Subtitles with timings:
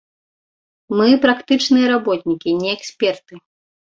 [0.99, 3.33] Мы практычныя работнікі, не эксперты.